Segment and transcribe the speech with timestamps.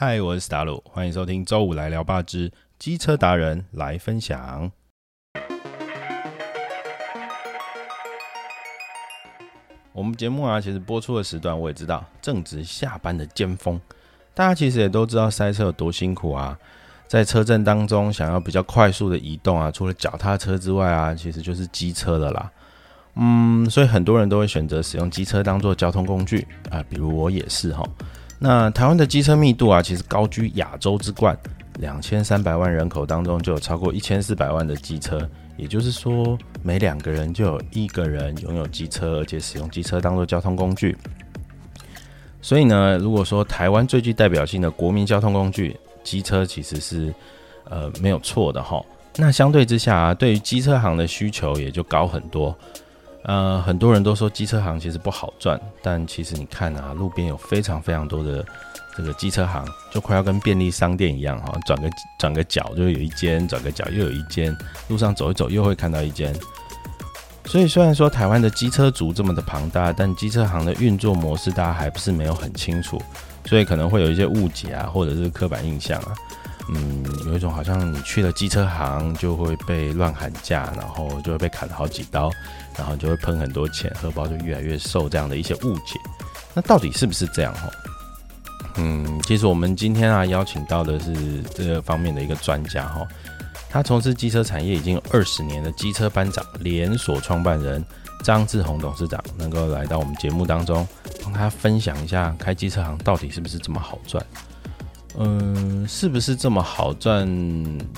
[0.00, 4.70] 嗨，我是达鲁，欢迎收听周五来聊吧之机车达人来分享。
[9.90, 13.80] 我们节目啊，其实播出的时段我也知道，正值下班的尖峰，
[14.34, 16.56] 大家其实也都知道塞车有多辛苦啊。
[17.08, 22.52] 在车阵当中，想要比较快速的移动啊，除了脚踏车之外啊，其实就是机车了啦。
[23.16, 27.84] 嗯，所以很多人都会选择使用机车当做交通工具啊，比如我也是哈。
[28.38, 31.36] 那台湾的机车密度啊，其实高居亚洲之冠，
[31.80, 40.96] 两千三百万人口当中就有超过一千四百万的机车，也就是说每两个人就有一个人拥有机车，而且使用机车当做交通工具。
[42.40, 47.12] 所以呢，如果说台湾最具代表性的国民交通工具，机车其实是
[47.68, 48.80] 呃没有错的哈。
[49.16, 52.56] 那相对之下啊，对于机车行的需求也就高很多。
[53.24, 58.44] 呃，很多人都说机车行其实不好赚，但其实你看啊，路边有非常非常多的
[58.96, 64.56] 这个机车行，就快要跟便利商店一样哈，转个转个角就有一间，转个角又有一间，
[64.88, 66.34] 路上走一走又会看到一间。
[67.44, 73.00] 所以虽然说台湾的机车族这么的庞大，但机车行的运作模式大家还不是没有很清楚，
[73.46, 76.14] 所以可能会有一些误解啊，或者是刻板印象啊。
[76.70, 82.30] 嗯，有一种好像你去了机车行就会被乱喊价，然后就会被砍了好几刀，
[82.76, 85.98] 然后就会喷很多钱，荷包就越来越瘦这样的一些误解。
[86.52, 87.70] 那到底是不是这样哈？
[88.76, 93.06] 嗯，其实我们今天啊邀请到的是这个方面的一个专家哈，
[93.70, 97.82] 他从事机车产业已经有二十年的机车班长连锁创办人
[98.22, 100.86] 张志宏董事长，能够来到我们节目当中，
[101.24, 104.22] 帮他分享一下开机车行到底是不是这么好赚。
[105.16, 107.26] 嗯，是不是这么好赚？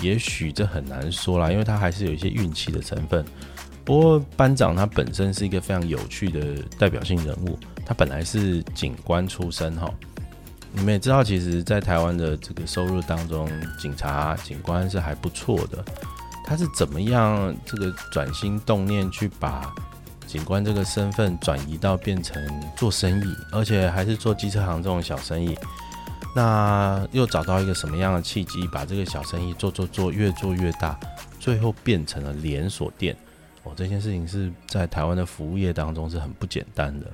[0.01, 3.25] 也许这很难说啦，因为他还是有一些运气的成分。
[3.85, 9.93] 不过班长他本身是一个非常有趣的代表性人物，他本来是警官出身哈。
[10.73, 15.85] 你们也知道，其实，在台湾的这个收入当中，警察、警官是还不错的。
[16.47, 19.73] 他是怎么样这个转心动念去把
[20.27, 22.41] 警官这个身份转移到变成
[22.77, 25.57] 做生意，而且还是做机车行这种小生意？
[26.33, 30.97] 那又找到一个什么样的契机，把这个小生意做做做，越做越大，
[31.41, 33.17] 最后变成了连锁店。
[33.65, 37.07] 哦，这件事情是在台湾的服务业当中是很不简单的。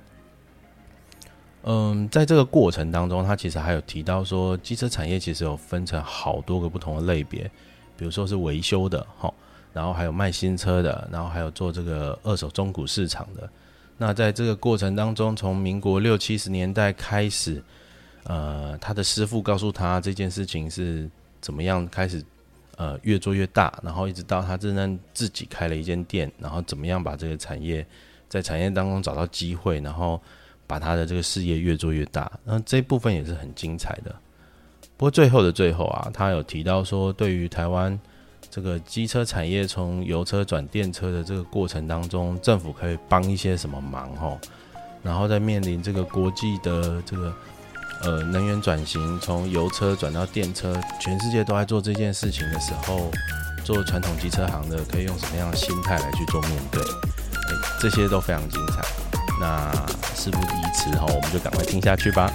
[1.62, 7.50] 嗯，在这个过程当中，他其实还有提到说，机车产业其实有分成好多个不同的类别，
[7.96, 9.32] 比如说是维修的，哈，
[9.72, 13.48] 然后还有卖新车的，然后还有做这个二手中古市场的。
[13.96, 17.64] 那在这个过程当中，从民国六七十年代开始。
[18.28, 21.08] 呃，他的师傅告诉他这件事情是
[21.40, 22.20] 怎么样开始，
[22.76, 27.86] 呃，越做越大，然后一直到他真正自己开了一间店，然后怎么样把这个产业
[28.28, 30.20] 在产业当中找到机会，然后
[30.66, 32.28] 把他的这个事业越做越大。
[32.42, 34.12] 那这部分也是很精彩的。
[34.96, 37.96] 不过最后的最后啊，他有提到说，对于台湾
[38.50, 44.36] 这个机车产业从油车转电车的这个过程当中，政府可以帮一些什么忙吼？
[45.04, 47.32] 然后在面临这个国际的这个。
[48.02, 53.10] 呃，能源转型从油车转到电车，全世界都在做这件事情的时候，
[53.64, 56.82] 做传统机车行的可以用什么样的心态来去做面对？
[57.80, 58.84] 这些都非常精彩。
[59.40, 59.70] 那
[60.14, 62.30] 事不宜迟哈，我们就赶快听下去吧。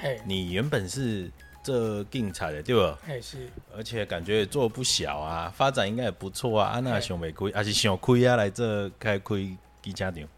[0.00, 1.30] 嘿，你原本是？
[1.66, 2.96] 这精彩的对吧？
[3.08, 6.68] 哎是，而且感觉也做不小啊，发展应该也不错啊。
[6.70, 8.36] 安娜想未开，还是想开啊？
[8.36, 9.34] 来这开开
[9.82, 10.28] 机车场，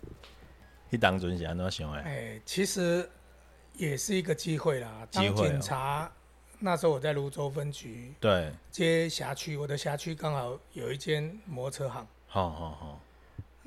[0.89, 1.99] 你当阵是安怎想的？
[1.99, 3.07] 哎，其实
[3.75, 5.07] 也是一个机会啦。
[5.13, 6.11] 当警察
[6.59, 12.07] 那时候我在泸州分局，对，接辖区，我的辖区刚好有一间摩托车行。
[12.27, 13.01] 好好好。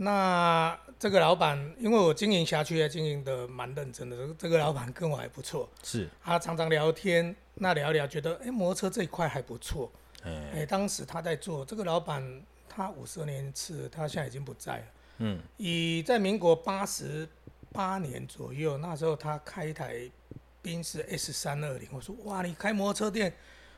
[0.03, 9.91] 那这个老板，因为我经营辖区也经营的蛮认真的，这个这个老板跟我还不错，是，他常常聊天，那聊聊觉得，哎，摩托车这一块还不错，
[10.23, 14.85] 哎，当时他在做这个老板，他五十年次，他现在已经不在了，
[15.19, 17.29] 嗯，以在民国八十
[17.71, 20.09] 八年左右，那时候他开一台
[20.63, 23.31] 宾士 S 三二零，我说，哇，你开摩托车店，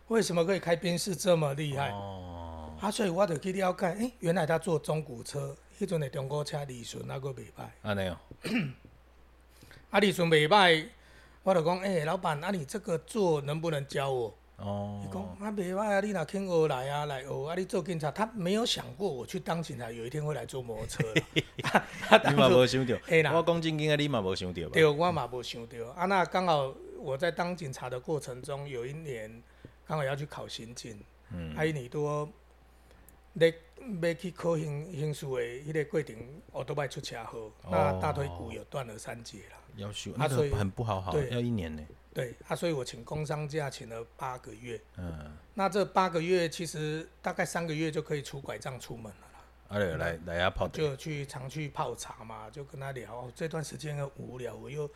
[0.08, 1.90] 为什么可以开宾士这么厉害？
[1.90, 5.54] 哦，啊，所以我就去了解，哎，原来他做中古车。
[5.80, 8.18] 迄阵的中国车利顺那个袂歹，安尼哦。
[9.90, 10.88] 啊，利顺袂歹，
[11.44, 14.38] 我就讲，诶，老板，啊，你这个做能不能教我？
[14.58, 15.04] 哦。
[15.04, 21.04] 伊讲啊，袂歹啊，你若肯学来啊，来学啊，你做警察，他没有想过我去当警察，有一天会来坐摩托车。
[21.36, 22.96] 你嘛无想到，
[23.36, 24.70] 我讲正经的，你嘛无想到吧？
[24.74, 25.78] 对，我嘛无想到。
[25.96, 29.44] 啊，那刚好我在当警察的过程中，有一年
[29.86, 31.00] 刚好要去考刑警，
[31.32, 32.28] 嗯，啊，一年多，
[33.34, 33.54] 咧
[34.02, 36.16] 要去考刑刑事的迄个过程，
[36.52, 39.58] 我都歹出车祸，那大腿骨有断了三节了。
[39.76, 41.84] 要修，那个很不好好，要一年呢。
[42.14, 44.80] 对啊，所以我请工伤假，请了八个月。
[44.98, 49.40] 嗯，那这八个月其实大概三个月就可以出拐杖出门了啦。
[49.70, 53.28] 啊，来来来呀，泡就去常去泡茶嘛，就跟他聊。
[53.36, 54.88] 这段时间很无聊，我又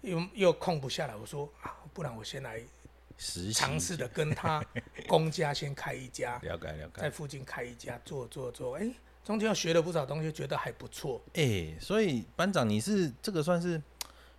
[0.00, 2.62] 又又空不下来，我说啊，不然我先来
[3.52, 4.64] 尝试的跟他
[5.06, 8.90] 公家先开一家， 了解了解，在附近开一家做做做，哎，
[9.24, 11.20] 中间又学了不少东西，觉得还不错。
[11.34, 13.80] 哎，所以班长你是这个算是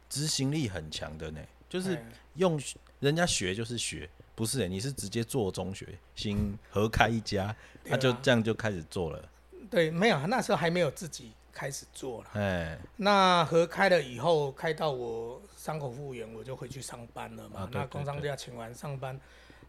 [0.10, 1.40] 执行力很强的呢。
[1.68, 2.00] 就是
[2.36, 2.62] 用
[3.00, 4.68] 人家学就是学，不是？
[4.68, 9.30] 你是直接做中学，新合开一家，他就这样就开始做了。
[9.70, 12.30] 对，没有，那时候还没有自己开始做了。
[12.34, 17.68] 哎，那合开了以后，开到我伤口复原，我就回去上班了嘛。
[17.72, 19.20] 那工商家请完上班，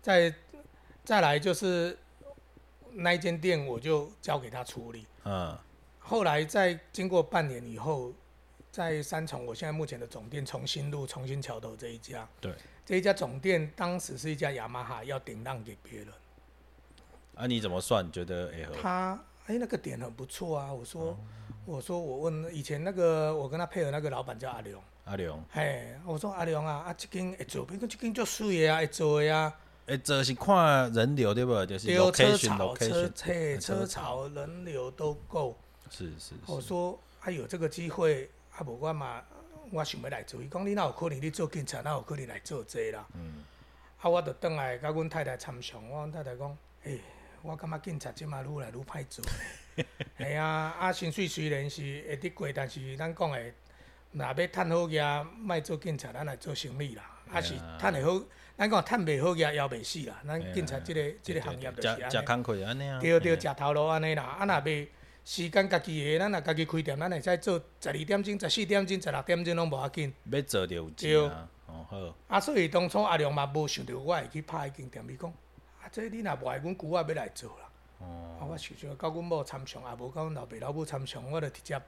[0.03, 0.35] 再
[1.05, 1.97] 再来就是
[2.93, 5.07] 那一间店，我就交给他处理。
[5.25, 5.57] 嗯，
[5.99, 8.13] 后来在经过半年以后。
[8.73, 12.53] 在三重，我现在目前的总店重新路重新桥头这一家，对，
[12.85, 16.09] 这一家总店当时是一家雅马哈要顶让给别人，
[17.37, 18.13] 啊，你怎么算？
[18.13, 20.73] 觉得哎，他哎那个点很不错啊。
[20.73, 21.19] 我说，
[21.65, 29.53] 我说我问以前那个我跟他配合那个老板叫阿龙，阿龙，嘿，我说阿龙啊，啊这间会做，不过这间做水的啊，会做的啊，
[29.87, 31.67] 会做是看人流对不？
[31.67, 35.57] 就是车潮、车车车潮人流都够，
[35.91, 36.35] 是是。
[36.47, 38.31] 我说还有这个机会。
[38.59, 39.23] 啊，无我嘛，
[39.71, 40.43] 我想要来做。
[40.43, 43.07] 伊讲你哪有可能你做警察，哪有可能来做这啦？
[43.13, 43.45] 嗯。
[44.01, 45.87] 啊，我着倒来甲阮太太参详。
[45.91, 46.99] 我阮太太讲，诶，
[47.43, 49.25] 我感觉警察即马愈来愈歹做。
[50.19, 53.53] 系啊，啊，薪水虽然是会得过，但是咱讲诶，
[54.13, 57.03] 若要趁好业，莫做警察，咱来做生意啦。
[57.33, 58.25] 啊是趁会好，
[58.57, 60.23] 咱讲趁袂好业，也袂死啦。
[60.27, 62.11] 咱警察即个即个行业就是安尼。
[62.11, 62.99] 食工课安尼啊。
[63.01, 64.23] 对对，食头路安尼啦。
[64.23, 64.87] 啊，若要。
[65.29, 70.15] 时间家己的，咱若家己开店，咱会使做十二点钟、十四点钟、十六点钟拢无要紧。
[70.31, 71.49] 要做就有钱啊！
[71.67, 72.17] 哦好。
[72.29, 75.35] 啊，所以当初阿良嘛无想着我会去拍迄间店，伊讲啊，
[75.97, 77.71] 这你若无爱阮姑仔要来做啦。
[78.01, 78.37] 哦。
[78.39, 81.81] 啊，我想想，到阮某参详，也无到阮老爸老母参详，我就直接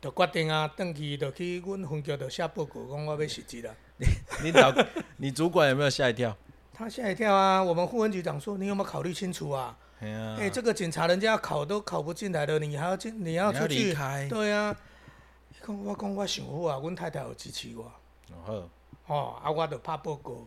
[0.00, 3.74] 就决定啊，转去就去阮分局就写报告，讲我要辞职啦。
[3.96, 4.06] 你
[4.44, 4.72] 你老
[5.18, 6.36] 你主管有没有吓一跳？
[6.72, 7.60] 他吓一跳啊！
[7.60, 9.76] 我们副文局长说，你有没有考虑清楚啊？
[9.98, 13.92] 哎，这个警察人家考都考不进来的，你还要进，你要出去？
[14.28, 14.76] 对啊。
[15.66, 17.92] 讲我讲我想好啊，阮太太有支持我。
[18.30, 18.70] 哦
[19.08, 19.12] 好。
[19.12, 20.46] 哦，啊，我就拍报告，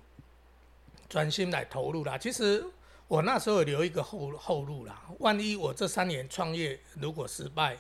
[1.09, 2.17] 专心来投入啦。
[2.17, 2.65] 其实
[3.11, 7.77] 我那时候留一个后后路啦，万一我这三年创业如果失败，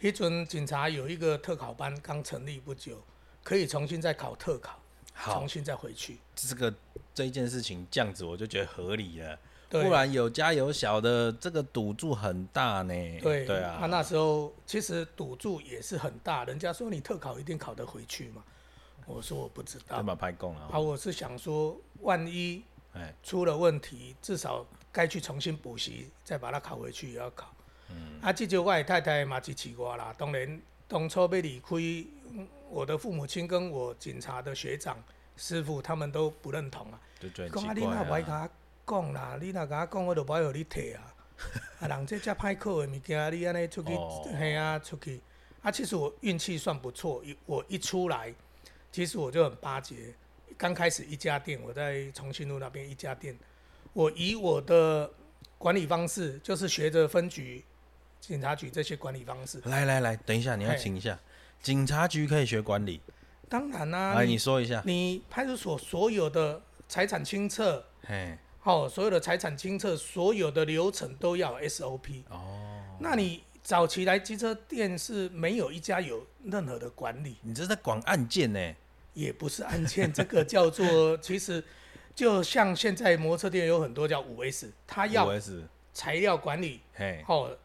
[0.00, 2.98] 一准警察有一个特考班刚成立不久，
[3.44, 4.80] 可以重新再考特考，
[5.34, 6.16] 重新再回去。
[6.34, 6.74] 这个
[7.14, 9.38] 这一件事情这样子，我就觉得合理了。
[9.68, 12.94] 不然有家有小的，这个赌注很大呢。
[13.20, 16.46] 对对啊，他那时候其实赌注也是很大。
[16.46, 18.42] 人家说你特考一定考得回去嘛，
[19.04, 20.02] 我说我不知道。
[20.02, 20.70] 把拍供了。
[20.72, 22.64] 啊，我是想说，万一
[23.22, 27.54] 出了问题，至少该去重新补习，再把它考回去也要考。
[27.90, 28.20] 嗯。
[28.22, 30.14] 啊，这就我太太嘛支持我啦。
[30.18, 31.76] 当然，当初要离开，
[32.70, 35.02] 我的父母亲跟我警察的学长
[35.36, 37.00] 师傅他们都不认同啊。
[37.20, 38.48] 就觉得奇怪啊。
[38.86, 41.14] 讲啦，你若甲我讲，我就不爱互你摕啊！
[41.80, 43.90] 啊，人这遮歹考的物件，你安尼出去，
[44.38, 45.20] 嘿啊，出去。
[45.60, 48.34] 啊，其实我运气算不错，一我一出来，
[48.90, 50.14] 其实我就很巴结。
[50.56, 53.36] 刚开始一家店，我在重庆路那边一家店，
[53.92, 55.10] 我以我的
[55.56, 57.64] 管理方式，就是学着分局、
[58.20, 59.60] 警察局这些管理方式。
[59.64, 61.18] 来来来，等一下，你要请一下，
[61.62, 63.00] 警察局可以学管理？
[63.48, 64.14] 当然啦。
[64.14, 64.82] 来，你说一下。
[64.84, 68.36] 你派出所所有的财产清册，嘿。
[68.64, 72.22] 哦，所有的财产清册，所有的流程都要 SOP。
[72.28, 77.36] 哦，那你早期来机车店是没有一家有任何的管理。
[77.40, 78.74] 你这在管案件呢？
[79.14, 81.62] 也不是案件， 这个叫做其实
[82.14, 85.30] 就像现在摩托车店有很多叫五 S，它要
[85.92, 87.56] 材料管理，嘿，哦，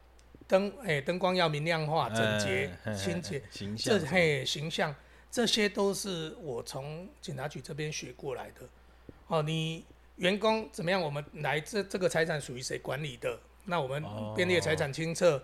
[0.48, 4.96] 灯哎灯光要明亮化、整洁、清洁、形象，这嘿形象，
[5.30, 8.68] 这些都是我从警察局这边学过来的。
[9.28, 9.86] 哦，你。
[10.18, 11.02] 员工怎么样？
[11.02, 13.36] 我们来这这个财产属于谁管理的？
[13.66, 14.04] 那我们
[14.36, 15.44] 编列财产清册，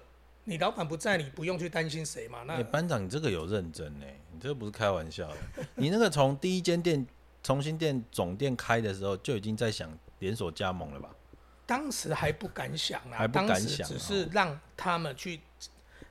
[0.49, 2.41] 你老板不在，你不用去担心谁嘛？
[2.47, 5.37] 那班长，你这个有认真呢，你这个不是开玩笑的。
[5.75, 7.05] 你那个从第一间店
[7.43, 11.09] 重新店总店开的时候，就已经在想连锁加盟了吧？
[11.67, 15.39] 当时还不敢想啊，还不敢想，只是让他们去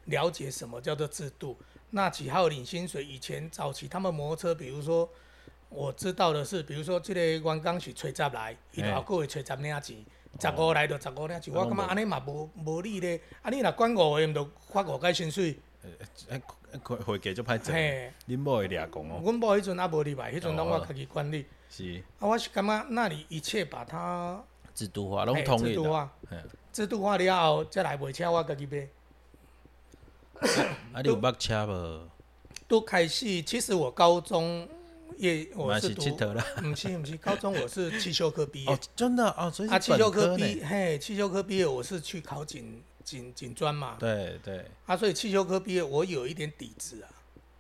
[0.05, 1.59] 了解什么叫做制度。
[1.91, 3.05] 那几号领薪水？
[3.05, 5.09] 以前早期他们摩托车，比如说。
[5.71, 10.03] 我知道的是，比如说这个员工是吹十来，伊后个会吹十领钱，
[10.41, 13.21] 十五来就十五领，就我感觉安尼嘛无无理咧。
[13.43, 15.59] 啊，你若管五个，毋着发五解薪水。
[16.29, 16.41] 诶，
[16.83, 17.75] 会会计就歹做。
[17.75, 19.21] 嘿，恁某会掠讲哦。
[19.23, 21.47] 阮某迄阵也无入来，迄阵拢我家己管理。
[21.69, 22.03] 是。
[22.19, 24.43] 啊，我是感觉那里一切把它
[24.75, 25.65] 制度化，拢统一。
[25.71, 26.13] 制度化。
[26.73, 28.89] 制度化了后，再来买车，我家己买。
[30.93, 32.09] 啊，你有捌车无？
[32.69, 34.69] 都开始，其实我高中
[35.17, 38.71] 也我是读，不 是不是，高中我是汽修科毕业。
[38.71, 43.97] 哦，真的哦，所以啊，汽修科毕，嘿，汽修科毕业我是去考警警警专嘛。
[43.99, 44.65] 对对。
[44.87, 47.09] 啊，所以汽修科毕业我有一点底子啊。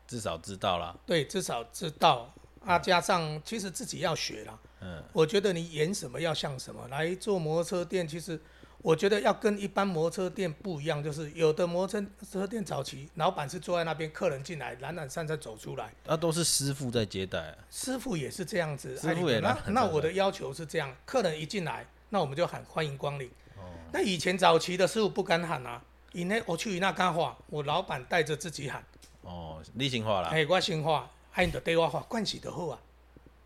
[0.06, 0.98] 至少知道了。
[1.06, 2.32] 对，至少知道。
[2.64, 4.58] 啊，加上其实自己要学啦。
[4.80, 5.02] 嗯。
[5.12, 8.40] 我觉得你演什么要像什么，来做摩托车店，其实。
[8.80, 17.56] 我觉得要跟一般摩托车店不一样，就是有的摩托车店早期老板是坐在那边，客人进来懒懒散散走出来，那都是师傅在接待。
[17.70, 23.28] 师傅也是这样子，师傅也那那我的要求是这样，客人一进来，那我们就喊欢迎光临。
[23.56, 23.66] 哦。
[23.92, 25.82] 那以前早期的师傅不敢喊啊，
[26.12, 28.82] 因为我去那干话，我老板带着自己喊。
[29.22, 30.28] 哦，你先话啦。
[30.28, 32.78] 哎，我先话，哎，你就对我话，关系就好啊。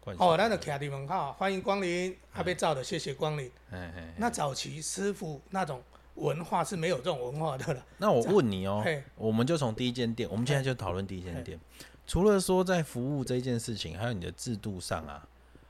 [0.04, 3.50] 哦，咱就徛伫门口，欢迎光临，阿被照的，谢谢光临。
[4.16, 5.80] 那早期师傅那种
[6.16, 7.86] 文化是没有这种文化的了。
[7.98, 11.58] 那我问你哦，我们就从第一间店，我们现在就讨论第一间店。
[12.04, 15.24] 除了说在服务这件事情，还有你的制度上啊，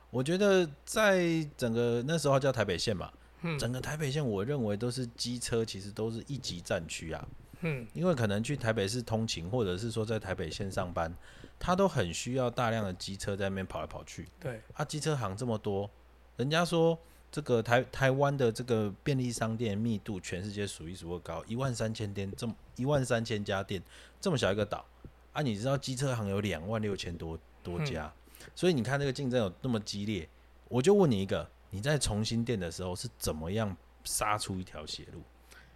[0.09, 3.13] 我觉得在整个那时候叫台北县嘛，
[3.43, 7.29] 嗯整个台北县，我认为都是机车，其实都是一级战区啊。
[7.61, 11.15] 嗯，因为可能去台北市通勤，或者是说在台北县上班，
[11.63, 14.29] 他都很需要大量的机车在那边跑来跑去。
[14.41, 15.89] 对，啊，机车行这么多，
[16.37, 16.99] 人家说
[17.31, 23.81] 这个台台湾的这个便利商店密度全世界数一数二高，一万三千店，这么一万三千家店，
[24.21, 24.85] 这么小一个岛，
[25.33, 28.13] 啊，你知道机车行有两万六千多多家，
[28.57, 30.29] 所以你看这个竞争有那么激烈，
[30.67, 35.23] 我就问你一个，你在重新店的时候是怎么样杀出一条血路？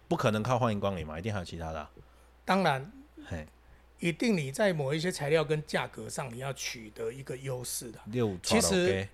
[0.09, 1.87] 不可能靠欢迎光临嘛，一定还有其他的。
[2.43, 2.91] 当然，
[3.25, 3.47] 嘿，
[3.99, 7.99] 一定你在某一些材料跟价格上，你要取得一个优势的。
[8.43, 9.07] 其实，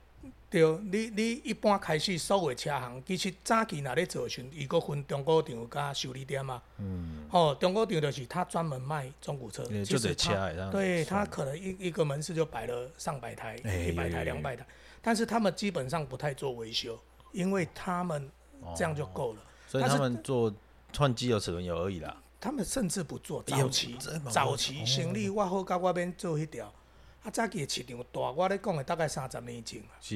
[0.49, 0.61] 对，
[0.91, 6.61] 你你一般开始所有车行，其实早期那咧做时，伊个分中古场加修理店嘛。
[6.77, 7.25] 嗯。
[7.31, 14.65] 哦，中古场就是他专门卖中古车，就是他，对他可能一一个门市就摆了上百台，一百台、两百台，
[15.01, 16.99] 但是他们基本上不太做维修，
[17.31, 18.29] 因为他们
[18.75, 19.39] 这样就够了。
[19.67, 20.53] 所以他们做。
[20.95, 22.15] 换机油、齿轮油而已啦。
[22.43, 23.97] 他们甚至不做早期，
[24.29, 26.65] 早期生理我好甲我边做迄条。
[27.23, 29.95] 啊，早期市场大，我咧讲的大概三十年前啊。
[30.01, 30.15] 是，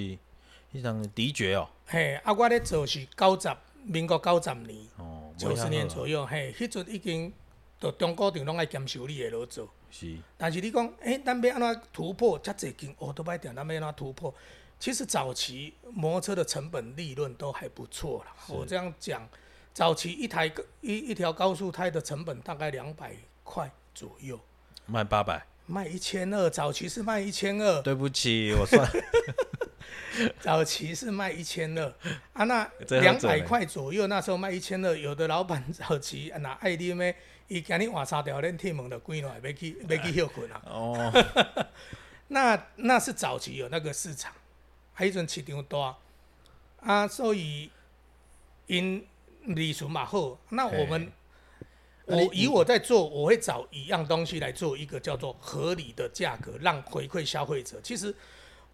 [0.74, 1.70] 迄张的确哦。
[1.86, 3.48] 嘿，啊，我咧做是九十，
[3.86, 6.26] 民国九十年，哦，九十年左右。
[6.26, 7.32] 嘿，迄阵已经，
[7.80, 9.70] 到中国场拢爱兼修理的落做。
[9.90, 10.18] 是。
[10.38, 12.38] 但是你讲，诶，咱要安怎突破？
[12.40, 14.36] 遮济间哦，都摆店，咱要安怎突破？
[14.78, 18.36] 其实早期摩托车的成本利润都还不错啦。
[18.50, 19.26] 我这样讲。
[19.78, 24.40] 早期一台一一条高速胎的成本大概两百块左右，
[24.88, 26.50] 卖八百，卖一千二。
[26.50, 27.80] 早期是卖一千二。
[27.84, 28.90] 对不起，我算。
[30.42, 31.94] 早期是卖一千二
[32.34, 32.68] 啊，那
[33.02, 34.98] 两百块左右，那时候卖一千二。
[34.98, 37.16] 有的老板早期拿爱你咩，
[37.48, 40.60] 伊今日换三条链铁门的关了，要去要去休困啊。
[40.66, 41.68] 哦。
[42.30, 44.34] 那那是早期有那个市场，
[44.96, 45.96] 还一阵市场大
[46.82, 47.70] 啊，所以
[48.66, 49.06] 因。
[49.56, 51.12] 利润嘛好，那我们
[52.06, 57.80] 我以我在做，我会找一样东西来做一个叫做合理的价格，让回馈消费者。
[57.82, 58.14] 其实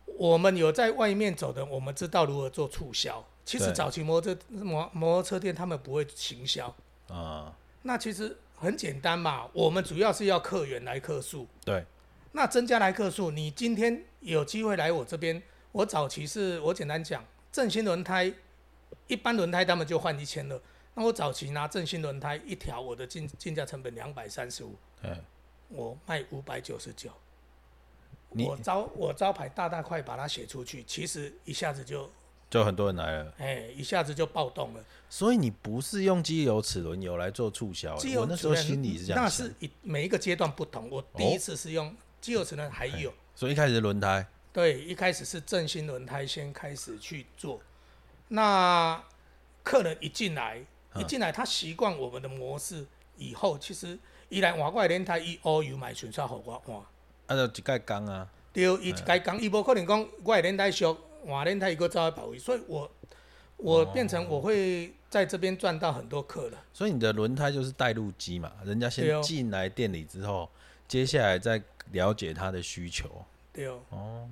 [0.05, 3.25] 我们有在外面走的，我们知道如何做促销。
[3.45, 6.73] 其实早期摩托车摩摩托车店他们不会行销
[7.09, 9.47] 啊，那其实很简单嘛。
[9.51, 11.83] 我们主要是要客源来客数，对。
[12.31, 18.33] 那增加来客数，你今天有机会来我这边，我早期是我简单讲，正新轮胎。
[19.07, 20.61] 一般轮胎他们就换一千二，
[20.95, 24.75] 那我早期拿正新轮胎一条，我的进进价成本两百三十五，
[25.69, 27.11] 我卖五百九十九，
[28.29, 32.09] 我招我招牌大大块把它写出去，其实一下子就
[32.49, 34.83] 就很多人来了，哎，一下子就暴动了。
[35.09, 47.59] 所以你不是用机油齿轮油来做促销，我那时候心里是这样那是一每一个阶段不同，我第一次是用机油齿轮还有，所以一开始轮胎，对，一开始是正新轮胎先开始去做。
[48.35, 48.99] 那
[49.61, 50.59] 客人一进来，
[50.95, 52.83] 一进来他习惯我们的模式
[53.15, 53.97] 以后，其实
[54.27, 56.75] 伊来换过轮胎，伊乌油买纯粹互我换。
[57.27, 58.27] 啊，就一盖讲啊。
[58.51, 60.97] 对，伊一盖讲，伊无可能讲我轮胎俗，
[61.27, 62.89] 换轮胎伊个走来保位，所以我
[63.57, 66.53] 我变成我会在这边赚到很多客人。
[66.73, 70.49] 所以你的轮胎就是带路机嘛，人家先进来店里之后，
[70.87, 71.61] 接下来再
[71.91, 73.23] 了解他的需求。
[73.53, 74.27] 对哦，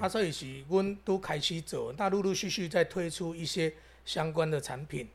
[0.00, 3.72] 啊，所以是阮都开始做，那陆陆续续在推出一些
[4.06, 5.06] 相关的产品，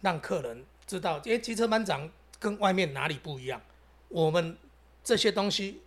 [0.00, 3.60] 让客人知道，诶，机车班长跟外面哪里不一样？
[4.08, 4.56] 我们
[5.02, 5.80] 这些东西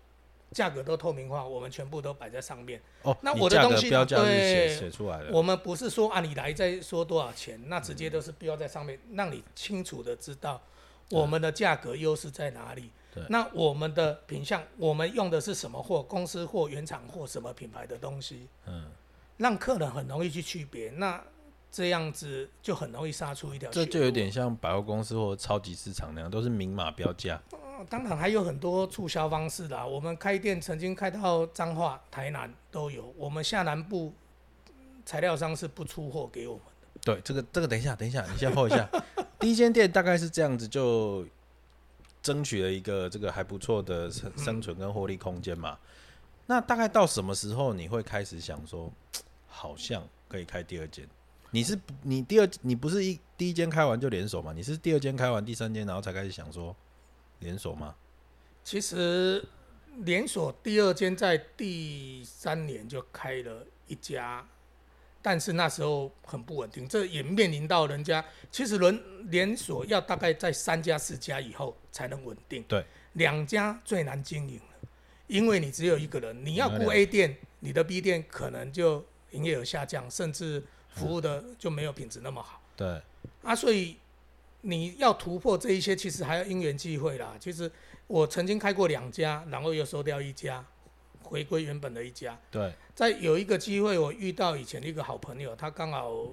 [0.51, 2.81] 价格都透明化，我们全部都摆在上面。
[3.03, 5.31] 哦，那我的东西标写对写出来的。
[5.31, 10.61] 我们不是说啊，你来再说多少钱，那直接都是标在上面，让你清楚的知道
[11.11, 12.89] 我们的价格优势在哪里对。
[13.29, 16.01] 那我们的品相，我们用的是什么货？
[16.03, 18.47] 公司货、原厂货，什么品牌的东西？
[18.67, 18.85] 嗯，
[19.37, 20.89] 让客人很容易去区别。
[20.91, 21.23] 那
[21.71, 23.73] 这样子就很容易杀出一条路。
[23.73, 27.41] 这就有点像百货公司或超级市场那样，都是明码标价。
[27.51, 29.85] 哦当然还有很多促销方式啦。
[29.85, 33.13] 我们开店曾经开到彰化、台南都有。
[33.17, 34.13] 我们下南部
[34.69, 34.73] 嗯
[35.05, 37.01] 材料商是不出货给我们的。
[37.03, 38.89] 对，这个这个等一下，等一下，你先 hold 一下。
[39.37, 41.27] 第一间店大概是这样子，就
[42.25, 45.77] 争取了一个这个还不错的生生存跟获利空间嘛。
[46.47, 48.91] 那大概到什么时候你会开始想说，
[49.47, 51.07] 好像可以开第二间？
[51.51, 54.51] 你是你第二你不是一第一间开完就连锁嘛？
[54.53, 56.75] 你是第二间开完第三间，然后才开始想说
[57.41, 57.93] 连锁吗？
[58.63, 59.45] 其实
[59.97, 64.43] 连锁第二间在第三年就开了一家，
[65.25, 69.01] 但是那时候很不稳定，这也面临到人家其实轮
[69.31, 74.87] 连锁要大概在三家四家以后才能稳定，对，两家最难经营了，
[75.25, 82.61] 因为你只有一个人，你要顾 A 店，你的 B 店可能就营业额下降，甚至服务的就没有品质那么好。
[82.75, 83.01] 对，
[83.41, 83.97] 啊，所以
[84.61, 87.35] 你要突破这一些，其实还要因缘际会啦。
[87.39, 87.71] 其实
[88.05, 90.63] 我曾经开过两家，然后又收掉一家，
[91.25, 92.39] 回归原本的一家。
[92.51, 96.27] 对，在有一个机会，我遇到以前的一个好朋友，他刚好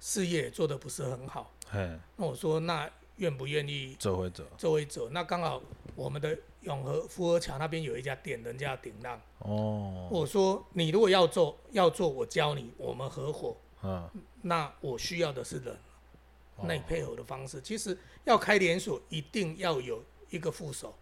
[0.00, 5.08] 事业做得不是很好，嘿，那我说那愿不愿意走回走走回走？
[5.10, 5.62] 那刚好
[5.94, 9.20] 我们的永和福和桥那边有一家店，人家顶浪。
[9.38, 13.56] 哦，我说你如果要做，要做我教你，我们合伙。
[13.82, 14.08] 嗯，
[14.42, 15.74] 那我需要的是人，
[16.56, 20.94] 哦那你配合的方式，其实要开连锁，一定要有一个副手。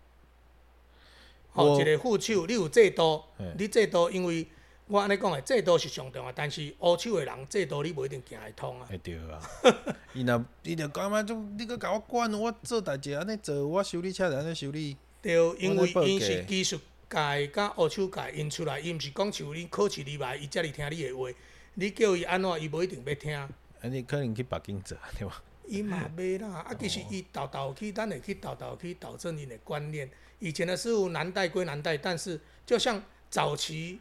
[1.55, 3.23] 好、我一个副手，你有制度，
[3.57, 4.45] 你制度，因为
[4.89, 8.87] 我安尼讲的，制度是上重要，但是乌手的人制度你不一定行得通啊。
[8.91, 9.41] 会对啊。
[10.13, 14.97] 伊若伊就讲嘛，种你搁甲我管，我做代志安尼做，我修理车就安尼修理。
[15.23, 16.77] 对，因为因是技术
[17.09, 21.29] 界甲乌手界因出来，伊毋是讲像你考试入来，伊才会听你的话，
[21.75, 23.33] 你叫伊安怎，伊无一定要听。
[23.81, 25.41] 安尼可能去北京做，对吧？
[25.67, 30.11] 伊嘛袂啦，啊，其实伊豆豆去，咱会去豆豆去导正因的观念。
[30.45, 33.99] 以前的师傅难带归难带，但是就像早期，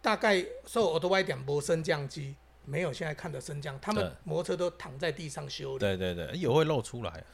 [0.00, 5.80] 大概受我的外点无升降机，没有现在看的升降，他对们摩托车都躺在地上修理。
[5.80, 7.24] 对对对，有会露出来。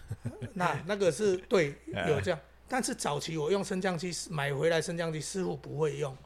[0.55, 1.75] 那那个是对，
[2.09, 2.41] 有这样。
[2.67, 6.17] 但是早期我用升降机买回来，升降机师傅不会用，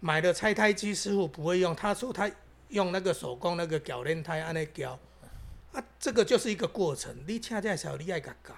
[0.00, 2.28] 买的拆胎机师傅不会用，他说他
[2.70, 4.98] 用那个手工那个铰链胎安尼铰，
[5.70, 7.16] 啊，这个就是一个过程。
[7.24, 8.52] 你恰恰小你爱甲教，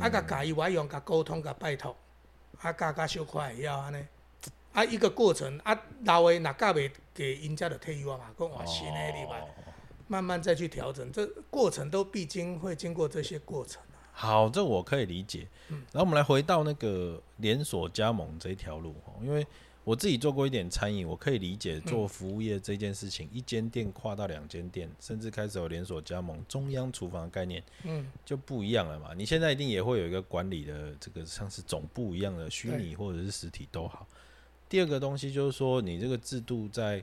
[0.00, 1.96] 啊甲教伊我用甲沟通甲拜托，
[2.60, 4.04] 啊教教小可会晓安尼，
[4.72, 9.48] 啊一个过程啊老的若教袂给因家的退休嘛，讲换新的你吧，哦。
[10.08, 13.82] 慢慢再去调整，这过程都必经会经过这些过程。
[14.12, 15.48] 好，这我可以理解。
[15.68, 15.78] 嗯。
[15.92, 19.44] 然后我们来回到那个连锁加盟这一条路哦，因为
[19.86, 29.14] 我自己做过一点餐饮，我可以理解做服务业这件事情，一间店跨到两间店，甚至开始有连锁加盟、中央厨房的概念，嗯，就不一样了嘛。
[29.14, 34.04] 你现在一定也会有一个管理的这个像是总部一样的虚拟或者是实体都好。
[34.68, 37.00] 第二个东西就是说，你这个制度在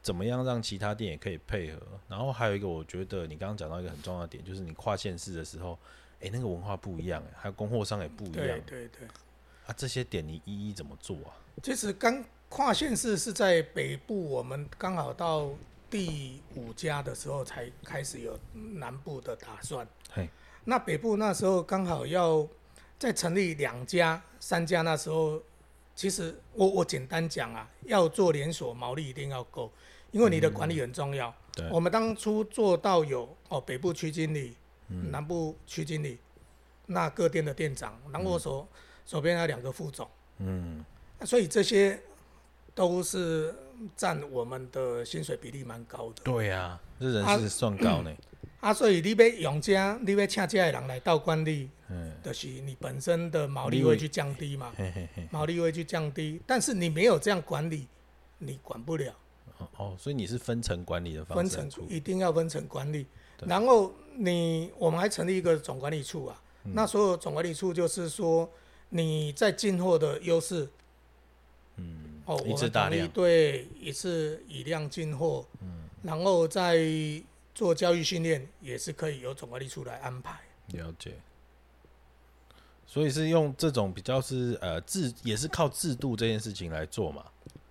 [0.00, 1.82] 怎么样让其他店也可以配合。
[2.06, 5.76] 然后还有一个，我觉得你刚刚讲到一个很重要的点，就是你跨县市的时候，
[6.20, 9.08] 诶，那个文化不一样，诶，还有供货商也不一对样对对。
[9.66, 9.74] 啊。
[9.76, 11.34] 这些点你一一怎么做啊？
[11.60, 15.50] 其实刚跨县市是在北部，我们刚好到
[15.90, 19.86] 第五家的时候才开始有南部的打算。
[20.12, 20.28] 嘿，
[20.64, 22.46] 那北部那时候刚好要
[22.98, 25.40] 再成立两家、三家，那时候
[25.94, 29.70] 其实我我简单讲啊，要做连锁毛利一定要够，
[30.10, 31.32] 因为你的管理很重要。
[31.54, 34.56] 对我们当初做到有哦北部区经理、
[34.88, 36.18] 南部区经理，
[36.86, 38.66] 那各店的店长，然后我手、
[39.04, 40.08] 手边还有两个副总。
[40.38, 40.84] 嗯，
[41.24, 42.00] 所以这些
[42.74, 43.54] 都是
[43.96, 46.22] 占我们的薪水比例蛮高的。
[46.22, 48.12] 对啊，这人啊事算高呢。
[48.60, 56.40] 啊，所以你要用家，你要请这的人来到管理，嗯，就是你本身的毛利会去降低嘛，嘿嘿嘿，毛利会去降低。
[56.46, 57.88] 但是你没有这样管理，
[58.38, 59.12] 你管不了。
[59.58, 63.06] 哦哦，所以你是分层管理的方分层处一定要分层管理，
[63.40, 66.40] 然后你我们还成立一个总管理处啊。
[66.64, 68.48] 嗯那所有总管理处就是说
[68.90, 70.68] 你在进货的优势，嗯，
[72.24, 76.78] 哦，一次大量，对一次以量进货，嗯，然后再
[77.54, 80.40] 做教育训练，也是可以由总管理处来安排。
[80.68, 81.14] 了解。
[82.86, 87.24] 所以是用这种比较是呃制，也是靠制度这件事情来做嘛？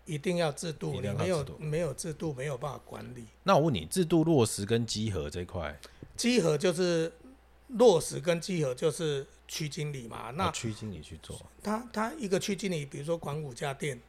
[0.06, 3.26] 一定要制度，你没有没有制度没有办法管理。
[3.44, 5.80] 那我问你，制度落实跟稽核这块，
[6.18, 7.14] 稽核就是
[7.68, 10.32] 落实跟稽核就是区经理嘛？
[10.32, 14.02] 那区经理去做，他他一个区经理，比如说管五家店，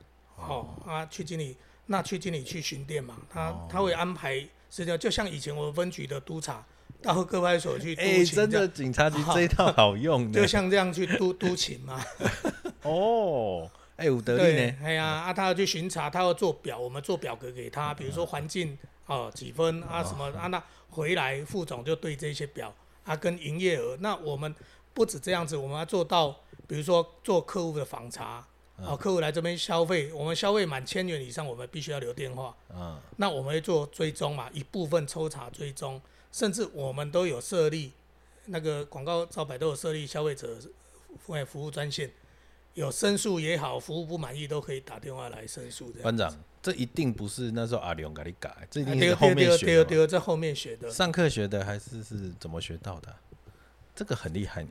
[0.48, 3.16] 哦啊区经理，那区经理去巡店嘛？
[3.31, 4.35] 他他会安排
[4.70, 6.64] 实际上，就像以前我们分局的督察。
[7.00, 12.00] 到各派出所去督勤，真的警察局这一套好用的，就像这样去督 督勤嘛。
[12.83, 14.76] 哦，哎，有得力呢。
[14.85, 24.55] 哎呀，啊，他要去巡查，他要做表，我们做表格给他，比如说环境哦几分啊什么啊，那回来副总就对这些表啊跟营业额，那我们
[24.94, 26.31] 不止这样子，我们要做到，
[26.68, 32.56] 比如说做客户的访查，哦，客户来这边消费，我们消费满千元以上，我们必须要留电话。
[32.74, 36.00] 嗯，那我们会做追踪嘛，一部分抽查追踪。
[36.32, 37.92] 甚至我们都有设立
[38.46, 40.58] 那个广告招牌都有设立消费者
[41.20, 42.11] 服服务专线，
[42.74, 45.92] 有申诉也好，服务不满意都可以打电话来申诉。
[46.02, 50.06] 班长，这一定不是那时候阿良给你改，这一定是后面学的。
[50.06, 50.90] 在后面学的。
[50.90, 53.14] 上课学的还是是怎么学到的？
[53.94, 54.70] 这个很厉害呢。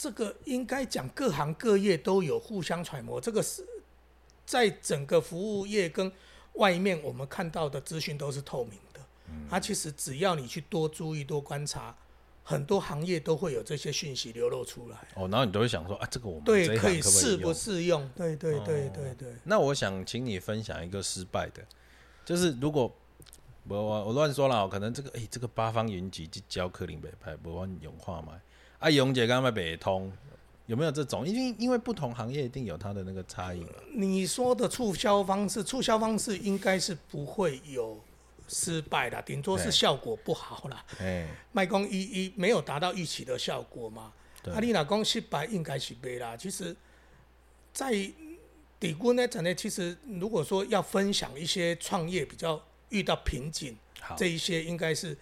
[0.00, 3.62] 这个应该讲各行各业都有互相揣摩，这个是
[4.46, 6.10] 在整个服务业跟
[6.54, 9.00] 外面我们看到的资讯都是透明的。
[9.50, 11.94] 它其实只要你去多注意、多观察，
[12.42, 14.96] 很多行业都会有这些讯息流露出来。
[15.16, 18.10] 哦，然后你都会想说啊，这个我们对可以适不适用？
[18.16, 19.34] 对对对对对。
[19.44, 21.62] 那我想请你分享一个失败的，
[22.24, 22.90] 就是如果
[23.68, 28.40] 我我我乱说了，可能这个哎，这个八方云集去教克林北派，不往永化买
[28.80, 30.12] 啊，永姐刚刚北通
[30.66, 31.24] 有没有这种？
[31.24, 33.64] 因为因为不同行业一定有它的那个差异。
[33.94, 37.96] 你说的促销方式，促销方式应该是不会有。
[38.52, 40.84] 失败的，顶多是效果不好啦。
[40.98, 44.12] 哎，卖光一一没有达到预期的效果嘛？
[44.52, 46.36] 啊，你老公失败应该是没啦。
[46.36, 46.74] 其实，
[47.72, 47.92] 在
[48.80, 53.76] 底估呢，整呢，其实如果说要分享一些创业比较遇到瓶颈，
[54.16, 55.16] 这一些应该是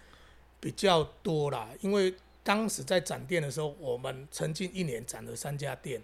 [0.59, 1.68] 比较多啦。
[1.83, 2.14] 因为
[2.49, 6.01] 当时在展店的时候，我们曾经一年展了三家店，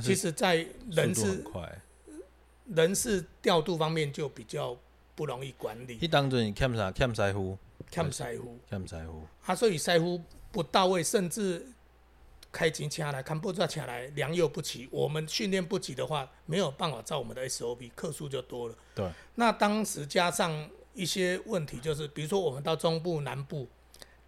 [0.00, 1.44] 其实在人事
[2.66, 4.78] 人事调度方面就比较。
[5.18, 5.98] 不容易管理。
[6.00, 6.92] 你当阵欠啥？
[6.92, 7.58] 欠师傅？
[7.90, 8.56] 欠师傅？
[8.70, 9.26] 欠师傅？
[9.44, 11.66] 啊，所以师傅不到位，甚至
[12.52, 14.88] 开钱请来，看不知道请来，良莠不齐。
[14.92, 18.76] 我们训练不及的话，没有办法照我们的 SOP，客数就多了。
[18.94, 19.10] 对。
[19.34, 23.66] 那当时加上一些问题，就是比如说我们到中部、南部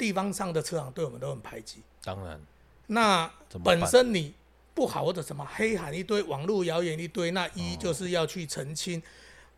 [0.01, 1.83] 地方上的车行对我们都很排挤。
[2.03, 2.41] 当然。
[2.87, 3.31] 那
[3.63, 4.33] 本身你
[4.75, 9.03] 不好或者什么黑喊一堆，网络谣言一堆，那一就是要去澄清。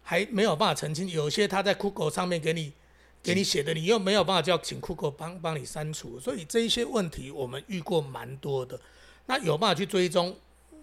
[0.04, 2.72] 还没有办法澄清，有些他在酷狗上面给你
[3.22, 8.78] 给你写的，你又没有办法叫请酷狗帮帮你删除，所以这一些问题我们遇过蛮多的。
[9.26, 10.36] 那有办法去追踪，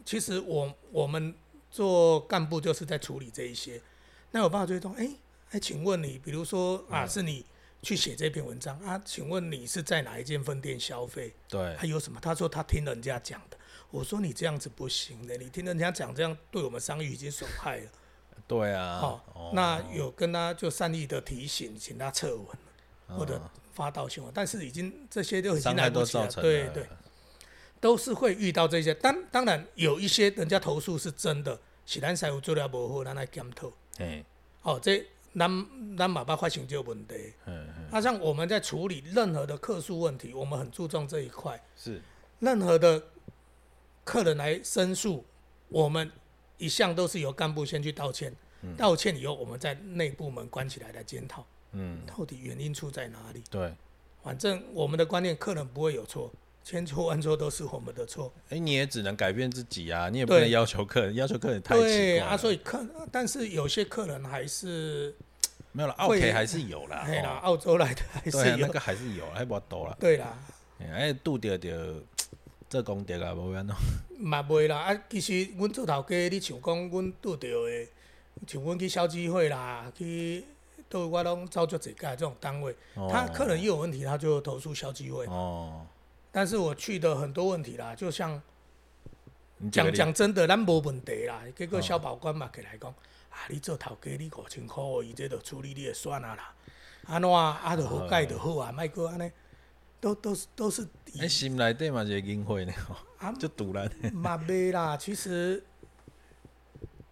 [0.06, 1.36] 其实我我们
[1.69, 3.82] 做干部就是在处理这一些。
[4.32, 4.93] 那有办法追踪？
[4.93, 5.10] 哎
[5.52, 7.43] 哎，请问你，比如说啊，是你
[7.82, 9.02] 去写这篇文章啊？
[9.06, 11.34] 请问你是在哪一间分店消费？
[11.48, 12.20] 对，还有什么？
[12.22, 13.58] 他说他听人家讲的。
[13.92, 17.92] 我说你这样子不行的，你听人家讲这样，对我们商誉已经损害了。
[18.48, 22.46] 对啊，好，那有跟他就善意的提醒，请他撤文，
[23.18, 23.42] 或者
[23.74, 26.28] 发道歉，但是已经这些都已经来不及了。
[26.34, 26.88] 对对，
[27.80, 28.94] 都是会遇到这些。
[28.94, 33.72] 当当然有一些人家投诉是真的，是咱师傅做了不好，咱来检讨。
[33.98, 34.24] 哎，
[34.62, 35.04] 哦，这
[35.36, 37.15] 咱咱马爸发现就问题。
[37.46, 37.68] 嗯嗯。
[37.91, 41.62] 那像我们在处理任何的客诉问题，我们很注重这一块。
[41.75, 42.02] 是。
[42.39, 43.04] 任何的
[44.04, 45.25] 客人来申诉，
[45.67, 46.12] 我们。
[46.62, 48.36] 一向都是由干部先去道歉，
[48.75, 53.41] 道歉以后，我们在内部门关起来来检讨，嗯，到底原因出在哪里？
[53.49, 53.73] 对，
[54.21, 56.30] 反正我们的观念，客人不会有错，
[56.62, 58.30] 千错万错都是我们的错。
[58.49, 61.89] 哎，你也只能改变自己啊，你也不能要求客人，要求客人太奇怪。
[61.89, 65.15] 对啊，所以客，但是有些客人还是
[65.80, 69.96] 没有了，OK 还是有啦，对啦，澳洲来的还是有，那个还是有，还不多啦。
[69.98, 70.38] 对啦，
[70.82, 71.96] 哎，拄着着。
[72.70, 73.76] 做功德啊，无安怎？
[74.20, 77.88] 嘛袂啦，啊，其实阮做头家，你像讲阮拄着的，
[78.46, 80.46] 像阮去消基会啦，去
[80.88, 82.76] 都我拢招足几家这种单位，
[83.10, 85.26] 他客人一有问题，他就投诉消基会。
[85.26, 85.84] 哦。
[86.32, 88.39] 但是我去的很多问题啦，就像
[89.72, 91.41] 讲讲真的，咱无问题啦。
[91.56, 92.89] 结果消保官嘛，起来讲，
[93.30, 96.54] 啊，你做头家，你五千箍，伊这就处理你的算啊啦。
[97.08, 99.32] 安怎啊，就好改就好啊，莫过安尼。
[100.02, 100.88] 都都是都是。
[101.19, 102.74] 哎，心内底嘛是隐晦呢，
[103.38, 103.86] 就堵了。
[104.13, 105.62] 嘛袂啦，其实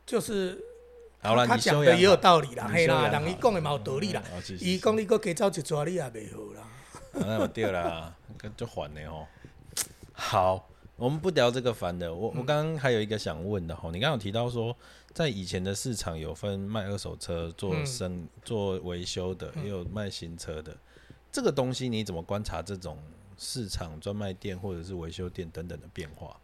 [0.06, 0.58] 就是
[1.22, 4.24] 他讲的也有道理啦，你嘿啦，人伊讲的嘛有道理啦
[4.62, 6.62] 伊讲你搁加走一撮，你也袂好啦。
[6.62, 9.28] 啊那我对啦， 跟就还的吼。
[10.14, 12.14] 好，我们不聊这个烦的。
[12.14, 14.76] 我我刚刚还有一个想问的哈，你刚刚有提到说，
[15.14, 20.76] 在以前的市场有分卖二手车、做嗯生、做维修的，也有卖新车的。
[21.32, 22.98] 这个东西你怎么观察这种
[23.38, 26.36] 市场专卖店或者是维修店等等的变化？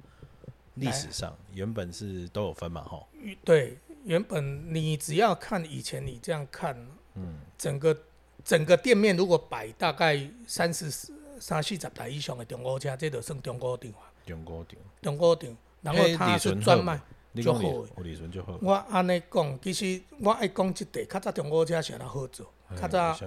[0.76, 3.04] 历史上原本是都有分嘛哈？
[3.44, 6.76] 对，原本你只要看以前你这样看，
[7.16, 7.98] 嗯，整个
[8.44, 10.92] 整个店面如果摆大概三十
[11.40, 15.58] 三四十台以上的中古车，这就算中古场啊，中国场，中古场。
[15.82, 17.02] 然后嘿它利润好吗是专卖。
[17.42, 17.62] 就好
[18.54, 18.60] 的。
[18.62, 22.46] 我安尼讲，其实我爱讲即块，较早中古车是安怎好做，
[22.80, 23.18] 较早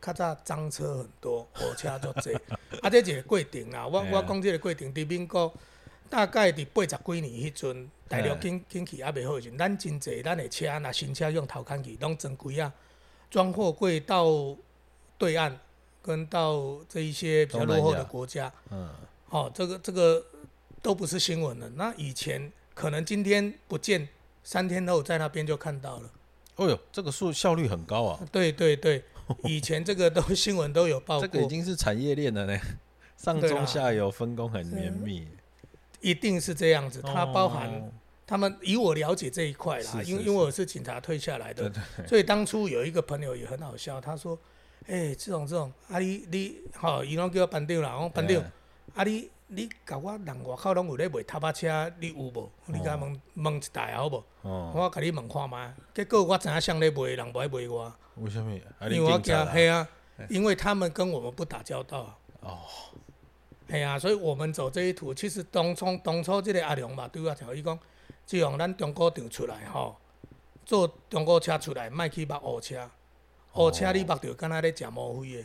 [0.00, 2.32] 较早脏车很多，好车足济。
[2.80, 5.52] 啊，这一个过程啦，我我讲这个过程，伫民国
[6.08, 12.72] 大概伫八十几年迄阵，大陆嘿经经济还袂好的时阵，咱真济咱的车，若新车用头砍去，拢装柜啊，
[13.30, 14.24] 装货柜到
[15.18, 15.54] 对岸，
[16.00, 18.88] 跟到这一些比较落后的国家，嗯，
[19.28, 20.24] 哦，这个这个
[20.82, 21.68] 都不是新闻了。
[21.76, 24.08] 那以前可能今天不见，
[24.42, 26.10] 三天后在那边就看到了。
[26.56, 28.20] 哦哟，这个数效率很高啊。
[28.30, 29.02] 对对对，
[29.44, 32.60] 以前这个都新闻都有报这个已，经是产业链了呢，
[33.16, 35.26] 上中下游分工很绵密。
[36.00, 37.02] 一定是这样子。
[37.02, 37.92] 它包含哦
[38.26, 41.70] 他们以我了解这一块啦，是是因为因为我是警察退下来的，
[42.06, 44.38] 所以当初有一个朋友也很好笑，他说
[44.86, 48.50] ：“哎、这种这种，啊你你，好、伊拢叫我班长啦，我讲班长，哎
[48.94, 52.48] 啊你你甲我人外口拢有咧卖踏板车，你有无？
[52.66, 54.24] 你甲问问一台好无？
[54.42, 55.56] 哦，我甲你问看觅。
[55.92, 58.56] 结果我知影谁咧卖，人无爱卖我，为什么？
[58.78, 59.88] 啊，因为我惊嘿啊，
[60.28, 62.18] 因为他们跟我们不打交道啊。
[62.42, 62.58] 哦，
[63.68, 67.76] 嘿啊，所以我们走这一途，其实当初当初即个阿良嘛，对我讲，伊讲，
[68.24, 69.96] 只用咱中国场出来吼，
[70.64, 72.88] 做中国车出来，莫去目乌车，
[73.54, 75.44] 乌车你目着敢若咧食毛飞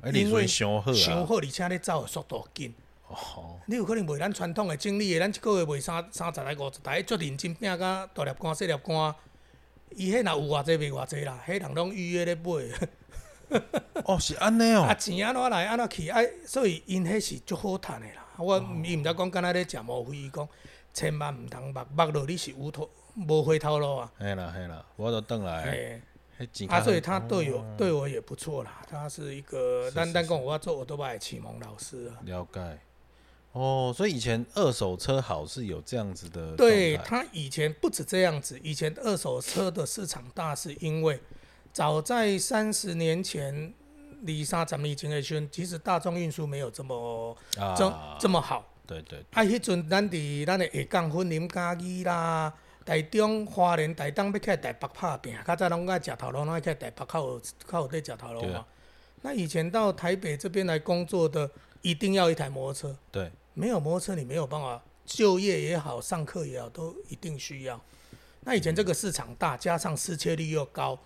[0.00, 0.94] 的，因为伤好啊。
[0.94, 2.74] 伤好，而且咧走的速度紧。
[3.08, 9.14] 哦，你有可能卖咱传统的整理的，咱一个月卖三三十台、五十台，足认真拼甲大粒干、细粒干。
[9.90, 12.42] 伊迄若有偌济卖偌济啦，迄人拢预约咧买。
[14.04, 14.96] 哦，是安尼哦啊，哦。
[14.98, 16.08] 钱安怎来安怎去？
[16.08, 18.26] 啊，所以因迄是足好趁的啦。
[18.38, 20.48] 我伊毋知讲敢若咧食毛飞，伊讲
[20.92, 24.12] 千万毋通目目落你是无头无回头路啊。
[24.18, 26.02] 嘿啦嘿啦，我都等来。
[26.68, 28.82] 啊，所以他对我对我也不错啦。
[28.90, 32.18] 他是一个单单跟我做我都把启蒙老师啊。
[32.24, 32.78] 了解。
[33.56, 36.54] 哦，所以以前二手车好是有这样子的。
[36.56, 41.18] 对他以前不止这样子，以前二手车的市场大，是因为
[41.72, 43.72] 早在三十年前，
[44.22, 47.34] 离三十年前的时阵，其实大众运输没有这么
[47.74, 48.62] 这、啊，这么好。
[48.86, 52.52] 对对，啊，迄阵咱伫咱的下港、分林、嘉义啦、
[52.84, 58.66] 台中、花莲、台东要起台北拍拼，较早拢爱食头路，拢爱起台北靠有靠有在食头路嘛。
[59.22, 61.50] 那以前到台北这边来工作的，
[61.82, 67.80] 一定要一台摩托车，对，没有摩托车你没有办法就业也好，上课也好，都一定需要。
[68.40, 70.98] 那以前这个市场大，加上失窃率又高，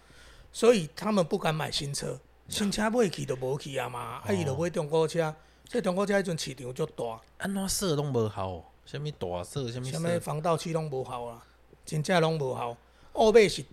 [0.53, 5.33] 所以他们不敢买新车，新车买去都无去啊嘛，啊伊就买中国车，
[5.69, 7.21] 所以中国车迄阵市场就大。
[7.39, 11.47] 安怎色拢无效，什物大色，什物什么，防盗器拢无效啊，
[11.87, 12.77] 真正拢无效。
[13.13, 13.65] 后尾是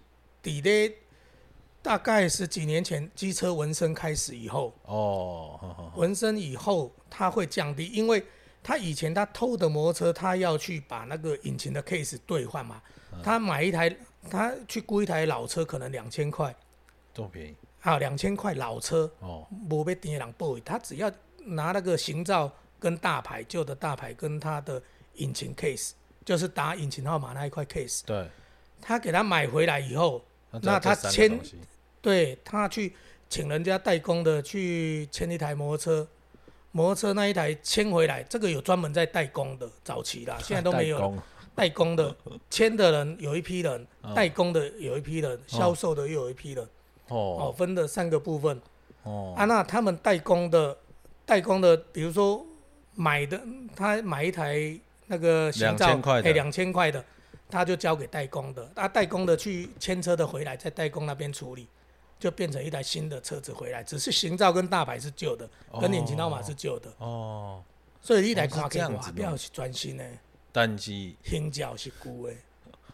[0.44, 0.94] 伫咧
[1.82, 8.24] 大概十几年前机车纹身开始以后，哦，好好好纹身以后它会降低，因为
[8.64, 12.82] 他以前他偷的摩托车，他要去把那个引擎的 case 兑换嘛，
[13.24, 13.96] 他买一台，
[14.30, 16.54] 他去估一台老车可能两千块，
[17.14, 17.56] 多便宜？
[17.82, 21.10] 啊，两千块老车，哦，无要店人报，他只要
[21.46, 24.82] 拿那个行照跟大牌旧的大牌跟他的
[25.16, 25.92] 引擎 case，
[26.26, 28.28] 就是打引擎号码那一块 case，对，
[28.82, 30.22] 他给他买回来以后，
[30.62, 31.40] 那他签
[32.02, 32.94] 对他去
[33.30, 36.08] 请人家代工的去签一台摩托车，
[36.78, 41.18] 摩托车那一台签回来，这个有专门在代工的，早期啦，现在都没有。
[41.56, 41.96] 代工。
[41.96, 42.16] 的
[42.52, 46.64] 签的人有一批人，嗯 代工的有一批人，销售的又有一批人，
[47.08, 47.18] 哦，
[47.50, 48.62] 哦分的三个部分。
[49.02, 49.34] 哦。
[49.36, 50.78] 啊，那他们代工的，
[51.26, 52.46] 代工的，比如说
[52.94, 53.42] 买的，
[53.76, 57.04] 他买一台那个行照，2000块哎，两千块的，
[57.50, 61.68] 他就交给代工的，啊，代工的去牵车的回来，在代工那边处理，
[62.20, 65.50] 就变成一台新的车子回来，只是行照跟大牌是旧的，
[65.80, 67.64] 跟引擎号码是旧的，哦，
[68.02, 70.04] 所以你来哦是看给这样子的外表是全新的，
[70.52, 70.92] 但是
[71.24, 72.34] 行照是旧的，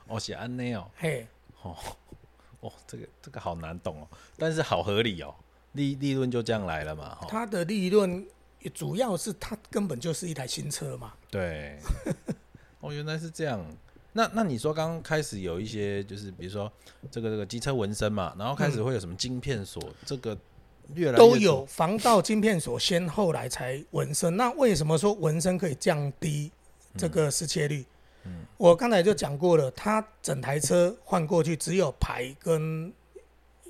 [0.08, 1.26] 哦是安尼哦，嘿，
[1.62, 1.76] 哦
[2.60, 4.08] 哦，这个这个好难懂哦，
[4.38, 5.34] 但是好合理哦，
[5.74, 8.26] 利利润就这样来了嘛，哈，它的利润
[8.74, 11.80] 主要是它根本就是一台新车嘛，对，
[12.80, 13.66] 哦原来是这样，
[14.14, 16.72] 那那你说刚刚开始有一些就是比如说
[17.12, 20.38] 这个这个机车纹身嘛，然后开始会有什么晶片锁，这个
[20.94, 24.38] 越来都有防盗晶片锁，先后来才纹身。
[24.38, 26.52] 那为什么说纹身可以降低
[26.96, 27.86] 这个失窃率？
[28.26, 32.94] 嗯，我刚才就讲过了，它整台车换过去只有牌跟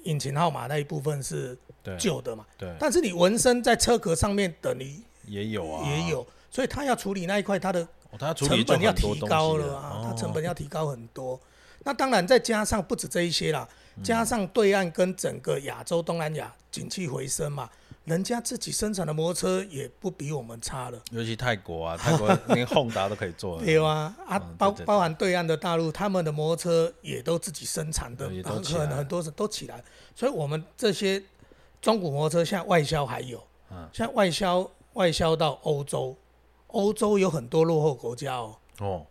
[0.04, 1.58] 引擎号码那一部分是
[1.98, 2.46] 旧的嘛？
[2.58, 2.72] 对。
[2.80, 7.88] 但是你纹身在车壳上面等于也有啊，也有，所以他要处理那一块，他的
[8.36, 11.40] 成本要提高了啊，它成本要提高很多。
[11.86, 13.68] 那当然再加上不止这一些啦，
[14.04, 17.70] 加上对岸跟整个亚洲东南亚景气回升嘛。
[18.06, 23.64] 人家自己生产的摩托车也不比我们差了，尤其泰国啊， 泰国连宏达都可以做。
[23.64, 29.82] 有啊，啊，包包含对岸的大陆，他们的摩托车也都自己生产的，可能很多是都起来。
[30.14, 31.24] 所以，我们这些
[31.82, 36.14] 中古摩托车，现在外销还有，嗯像外销外销到欧洲，
[36.74, 39.06] 欧洲有很多落后国家哦，哦，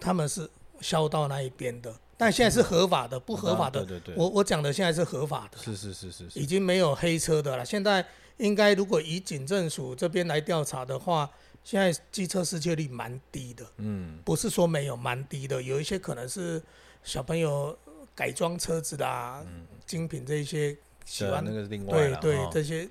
[0.00, 0.48] 他们是
[0.80, 1.94] 销到那一边的。
[2.18, 3.84] 但现在是合法的，不合法的。
[3.84, 4.14] 对对对。
[4.16, 5.58] 我我讲的现在是合法的。
[5.58, 6.40] 是是是是是。
[6.40, 7.62] 已经没有黑车的了。
[7.62, 8.02] 现在
[8.38, 11.30] 应该如果以警政署这边来调查的话，
[11.62, 13.66] 现在机车失窃率蛮低的。
[13.76, 14.18] 嗯。
[14.24, 15.60] 不是说没有，蛮低的。
[15.60, 16.62] 有一些可能是
[17.04, 17.76] 小朋友
[18.14, 19.44] 改装车子啦，
[19.84, 22.88] 精品这些喜欢那个另外对对这些。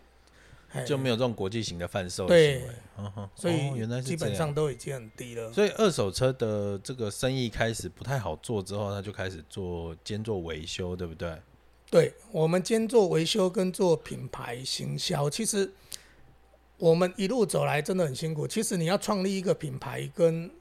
[0.85, 2.61] 就没有这种国际型的贩售行为，
[3.35, 5.51] 所以原来基本上都已经很低了。
[5.53, 11.37] 所以二手车的这个生意开始不太好做之后，他就开始做兼做维修，对不对？
[11.89, 15.71] 对，我们兼做维修跟做品牌行销，其实
[16.77, 18.45] 我们一路走来真的很辛苦。
[18.45, 20.51] 其实你要创立一个品牌跟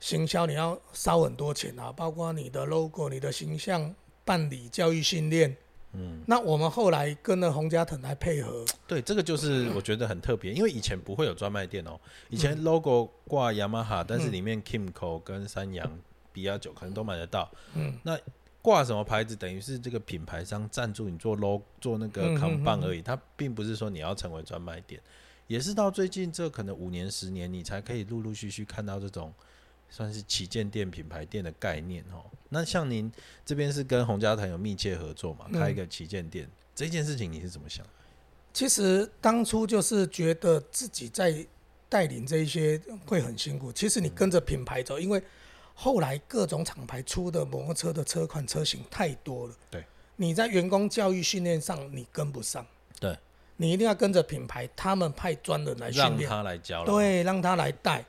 [0.00, 5.56] 行销，你要烧很多钱啊，包括你的 logo、你的形象、办理教育训练。
[5.92, 11.98] 嗯，那我们后来跟了洪家腾来配合，对，这个就是 我觉得很特别，因为以前不会有专卖店哦，
[12.28, 15.90] 以前 logo 挂雅马哈，但是里面 Kimco 跟三洋、
[16.32, 17.50] 比亚九可能都买得到。
[17.74, 18.18] 嗯，那
[18.60, 25.00] 挂什么牌子，等于是这个品牌商赞助你做 logo 做那个扛棒而已，它并不是说你要成为专卖店，
[25.46, 29.32] 也是到最近这可能五年十年，你才可以陆陆续续看到这种。
[29.90, 32.24] 算是旗舰店、品牌店的概念哦。
[32.48, 33.10] 那像您
[33.44, 35.46] 这边是跟洪家团有密切合作嘛？
[35.52, 37.84] 开一个旗舰店这件事情，你是怎么想？
[38.52, 41.46] 其实当初就是觉得自己在
[41.88, 43.70] 带领这一些会很辛苦。
[43.72, 45.22] 其实你跟着品牌走，因为
[45.74, 49.54] 后来各种厂牌出的摩托车的车款车型太多了。
[49.70, 49.84] 对，
[50.16, 52.66] 你在员工教育训练上你跟不上。
[52.98, 53.16] 对，
[53.56, 58.04] 你一定要跟着品牌，他们派专人来训练，让他来教，对，让他来带。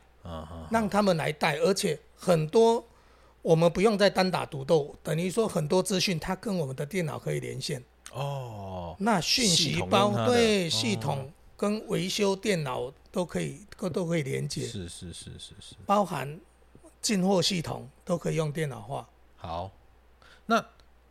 [0.70, 2.84] 让他们来带，而且很多
[3.42, 7.84] 我们不用再单打独斗，等于说很多资讯它跟我们的电脑可以连线。
[8.12, 14.62] 哦，那讯息包对系统跟维修电脑都可以都都可以连接。
[14.62, 16.40] 是是是是是，包含
[17.02, 19.08] 进货系统都可以用电脑化。
[19.38, 19.72] 好，
[20.46, 20.66] 那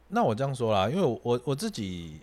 [0.09, 2.21] 那我这样说啦，因为我我自己。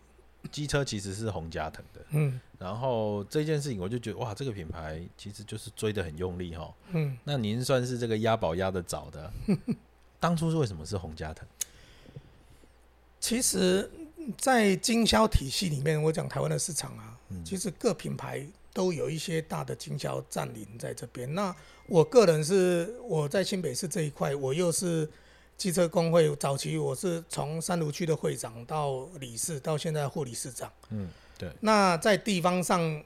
[0.51, 9.31] 机车其实是洪家腾的，嗯，然后这件事情我就觉得哇，这个品牌其实就是追的很用力哈，嗯，那您算是这个押宝押的早的，
[10.19, 11.47] 当初是为什么是洪家腾？
[13.19, 13.87] 其实，
[14.35, 21.31] 在经销体系里面，我讲台湾的市场啊，其实各品牌都有一些大的经销占领在这边。
[21.35, 25.07] 那我个人是我在新北市这一块，我又是。
[25.57, 30.69] 汽车工会早期，我是从三芦区的会长到理事，到现在副理事长。
[30.89, 31.49] 嗯，对。
[31.59, 33.03] 那在地方上，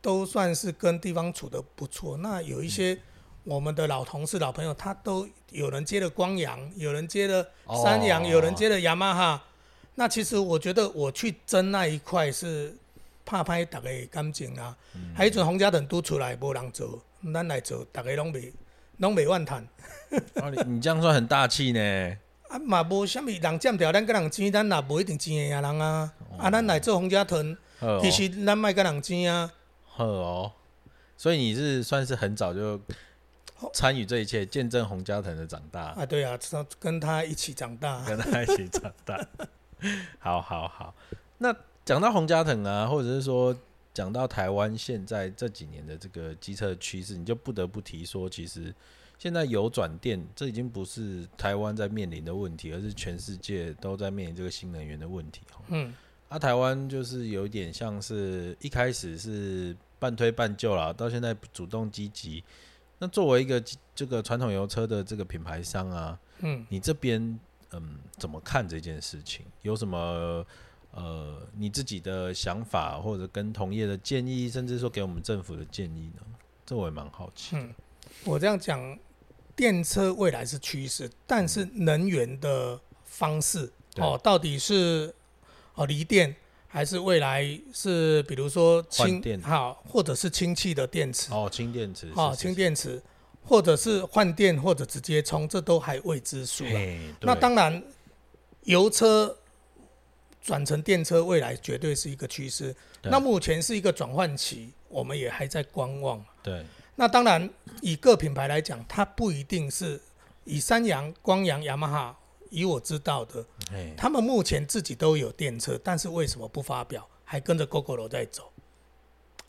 [0.00, 2.16] 都算是跟地方处的不错。
[2.18, 2.98] 那有一些
[3.44, 7.46] 我们的老同事、老朋友，他都有人接了光阳，有人接了
[7.82, 9.44] 三洋，有人接了雅马哈。
[9.94, 12.76] 那其实我觉得我去争那一块是
[13.24, 14.76] 怕拍大家干净啊。
[15.14, 17.02] 还有一种洪家等都出来无人做，
[17.34, 18.52] 咱来做，大家拢未。
[18.98, 19.64] 拢袂万谈，
[20.10, 22.16] 你你这样算很大气呢。
[22.48, 26.12] 啊嘛无虾米人占条，咱跟人争，咱也无一定争赢人啊。
[26.38, 27.56] 啊，咱来做洪家屯，
[28.00, 29.52] 其实咱卖跟人争啊。
[29.84, 30.52] 好哦，
[31.16, 32.80] 所以你是算是很早就
[33.74, 35.88] 参与这一切，见证洪家屯的长大。
[35.90, 36.38] 啊，对啊，
[36.80, 39.26] 跟他一起长大，跟他一起长大。
[40.18, 40.94] 好好好，
[41.36, 43.54] 那讲到洪家腾啊，或者是说
[43.92, 48.74] 讲到台湾现在这几年的这个机车趋势，你就不得不提说，其实。
[49.18, 55.40] 现在有转电，这已经不是台湾在面临的问题，而是全世界都在面临这个新能源的问题。
[55.66, 55.92] 嗯，
[56.28, 62.44] 啊，台湾就是有一点像是一开始是半推半就啦，到现在主动积极。
[63.00, 63.60] 那作为一个
[63.92, 67.20] 这个传统油车的这个品牌商啊，嗯，你这边
[67.72, 69.44] 嗯怎么看这件事情？
[69.62, 70.46] 有什么
[70.92, 76.22] 呃你自己的想法，或者跟同业的建议，甚至说给我们政府的建议呢？
[76.64, 77.56] 这我也蛮好奇。
[77.56, 77.74] 嗯，
[78.24, 78.96] 我这样讲。
[79.58, 85.12] 电车未来是趋势，但是能源的方式哦，到底是
[85.74, 86.32] 哦锂电，
[86.68, 87.44] 还是未来
[87.74, 93.02] 是比如说氢电好，或者是氢气的电池哦，氢电池哦，氢电池，
[93.44, 96.80] 或者是换电或者直接充，这都还未知数了。
[97.22, 97.82] 那当然，
[98.62, 99.36] 油车
[100.40, 102.72] 转成电车，未来绝对是一个趋势。
[103.02, 106.24] 那目前是一个转换期，我们也还在观望。
[106.44, 106.64] 对。
[107.00, 107.48] 那当然，
[107.80, 110.00] 以各品牌来讲，它不一定是
[110.42, 112.18] 以三洋、光阳、雅马哈，
[112.50, 113.46] 以我知道的，
[113.96, 118.50] 他们目前自己都有电车，但是为什么不发表，还跟着 GoGo 在走？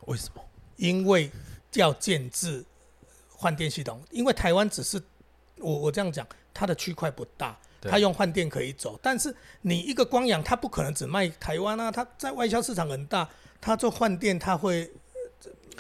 [0.06, 0.46] 为什么？
[0.76, 1.32] 因为
[1.74, 2.64] 要建制
[3.36, 5.02] 换电系统，因为台湾只是
[5.58, 13.28] 我我这样讲，它的区块不大，它用换电可以走，但是你一个光阳，它不可能只卖台湾啊，它在外销市场很大，
[13.60, 14.88] 它做换电，它会。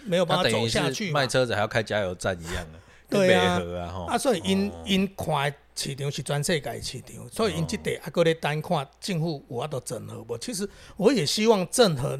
[0.05, 2.79] 没有办法走下去，卖车子还要开加油站一样的，
[3.09, 3.61] 对啊，
[4.07, 10.37] 啊，所以因因看市场是全世界市场，所以因即得啊，搁咧单看政府有法度整合无？
[10.37, 12.19] 其实我也希望整合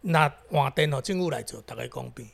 [0.00, 2.26] 那换电哦，政府来做，大概公平。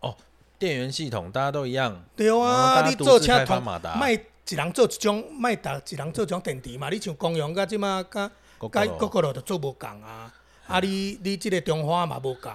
[0.00, 0.16] 哦，
[0.58, 3.62] 电源系统大家都一样，对啊，你做车同
[3.98, 6.88] 卖一人做一种，卖达一人做一种电池嘛？
[6.88, 8.30] 你像公用甲即马甲
[8.72, 10.32] 甲各个路都做无共啊，
[10.66, 12.52] 啊，你你即个中华嘛无共。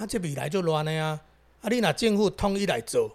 [0.00, 1.20] 啊，这未来就乱的啊！
[1.60, 3.14] 啊，你若政府统一来做，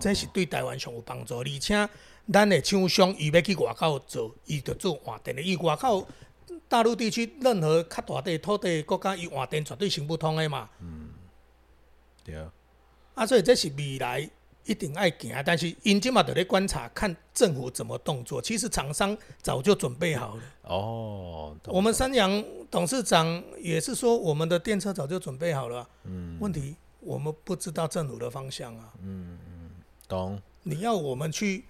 [0.00, 1.40] 这是对台湾上有帮助。
[1.40, 1.86] 而且，
[2.32, 5.42] 咱的厂商伊要去外口做，伊就做换电的。
[5.42, 6.08] 伊外口
[6.68, 10.70] 大陆地区任何较大地土地国家，伊换电绝对行不通的嘛。
[10.80, 11.10] 嗯，
[12.24, 12.50] 对啊。
[13.14, 14.26] 啊，所以这是未来
[14.66, 18.42] 一定爱行，但是因即嘛在咧观察，看政府怎么动作。
[18.42, 20.42] 其实厂商早就准备好了。
[20.62, 21.56] 哦。
[21.66, 22.44] 我们三洋。
[22.68, 25.88] 董事长也是说，我们的电车早就准备好了。
[26.02, 28.92] 嗯，问题我们不知道政府的方向啊。
[29.00, 29.70] 嗯嗯，
[30.08, 30.42] 懂。
[30.64, 31.64] 你要我们去，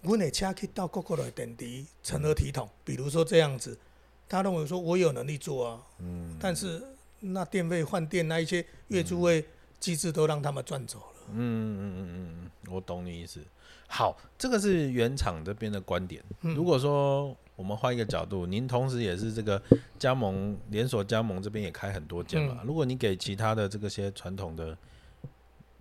[0.00, 2.66] 我的车去到各个的电池成何体统？
[2.82, 3.78] 比如说这样子，
[4.26, 5.82] 他认为说我有能力做啊。
[5.98, 6.34] 嗯。
[6.40, 6.82] 但是
[7.20, 9.44] 那电费换电那一些月租费
[9.78, 11.11] 机制都让他们赚走了。
[11.30, 13.40] 嗯嗯嗯嗯嗯，我懂你意思。
[13.86, 16.22] 好，这个是原厂这边的观点。
[16.40, 19.60] 如果说我们换一个角度，您同时也是这个
[19.98, 22.62] 加盟连锁加盟这边也开很多间嘛。
[22.64, 24.76] 如果你给其他的这个些传统的，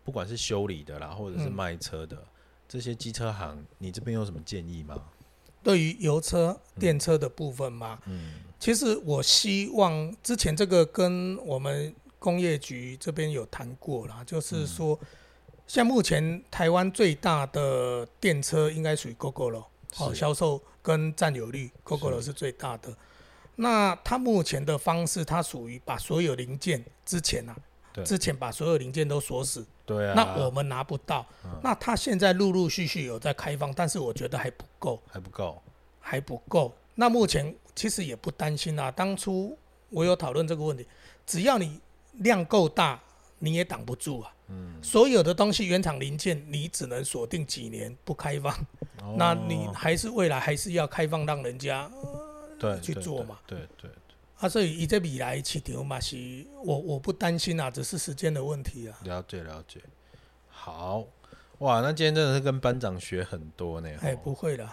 [0.04, 2.18] 不管是修理的啦，或者是卖车的
[2.68, 5.02] 这些机车行，你这边有什么建议吗？
[5.64, 8.00] 对于油车、电车的部分吗？
[8.08, 15.00] 嗯，其实我希望之前这个跟我们工业局这边有谈过啦，就是说，
[15.72, 19.66] 像目前台湾最大的电车应该属于 GoGo 了。
[19.94, 22.94] 好，销售跟占有率，GoGo 是最大的。
[23.56, 27.56] 那它目前的方式，它属于把所有零件之前啊，
[28.04, 29.66] 之前把所有零件都锁死。
[29.86, 30.14] 对啊。
[30.14, 31.26] 那我们拿不到。
[31.64, 35.02] 那它现在陆陆续续有在开放，但是我觉得还不够。
[35.08, 35.62] 还不够。
[36.02, 36.76] 还不够。
[36.96, 38.92] 那目前其实也不担心啊。
[38.92, 39.58] 当初
[39.90, 40.86] 我有讨论这个问题，
[41.26, 41.80] 只要你
[42.16, 43.02] 量够大，
[43.40, 44.34] 你也挡不住啊。
[44.52, 44.84] 嗯。
[44.84, 48.54] 所有的东西原厂零件，你只能锁定几年不开放。
[49.18, 51.90] 那你还是未来还是要开放，让人家
[52.60, 53.40] 对去做嘛？
[53.48, 53.92] 对对对。
[54.38, 56.18] 啊，所以以这米来起条嘛，是
[56.64, 59.00] 我我不担心啊，只是时间的问题啊。
[59.04, 59.80] 了解了解。
[60.50, 61.06] 好
[61.62, 63.90] 哇，那今天真的是跟班长学很多呢。
[64.02, 64.68] 哎，不会了。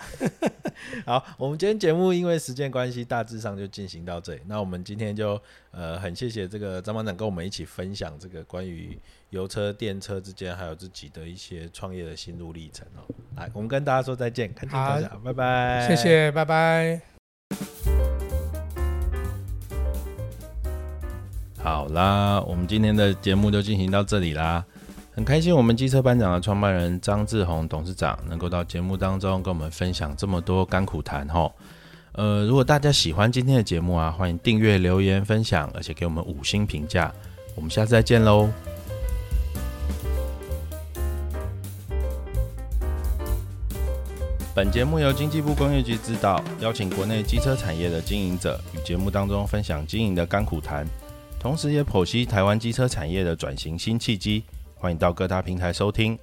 [1.05, 4.41] 好，我们今天节目因为时间关系，大致上就进行到这里。
[4.47, 5.39] 那我们今天就
[5.71, 8.99] 呃很谢谢这个张班长跟我们一起分享这个关于。
[9.29, 13.05] 油车、电车之间还有自己的一些创业的心路历程哦。
[13.37, 15.87] 来，我们跟大家说再见，看见大家，拜拜。
[15.87, 16.99] 谢谢，拜拜。
[21.59, 24.65] 好啦，我们今天的节目就进行到这里啦。
[25.19, 31.53] 很开心，我们机车班长的创办人张志宏董事长能够到节目当中跟我们分享这么多甘苦谈吼。
[32.13, 37.13] 呃，如果大家喜欢今天的节目啊，欢迎订阅、留言、分享，而且给我们五星评价。
[37.57, 38.49] 我们下次再见喽。
[44.55, 50.87] 本节目由经济部工业局指导，邀请国内机车产业的经营者与节目当中分享经营的甘苦谈，
[51.41, 54.45] 同时也剖析台湾机车产业的转型新契机。
[54.79, 56.17] 欢迎到各大平台收听。